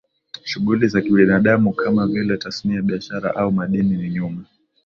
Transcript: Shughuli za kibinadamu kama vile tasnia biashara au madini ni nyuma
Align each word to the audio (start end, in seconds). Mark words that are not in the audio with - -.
Shughuli 0.43 0.87
za 0.87 1.01
kibinadamu 1.01 1.73
kama 1.73 2.07
vile 2.07 2.37
tasnia 2.37 2.81
biashara 2.81 3.35
au 3.35 3.51
madini 3.51 3.97
ni 3.97 4.09
nyuma 4.09 4.45